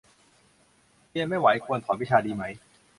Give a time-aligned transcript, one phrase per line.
[1.09, 2.43] เรียนไม่ไหว ควรถอนวิชาดีไหม